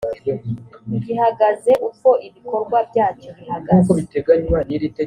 [1.05, 3.91] gihagaze uko ibikorwa byacyo bihagaze